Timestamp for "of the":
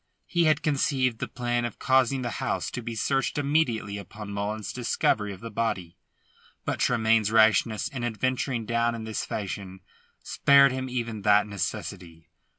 5.31-5.51